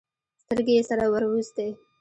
[0.43, 1.67] سترګې يې سره ور وستې.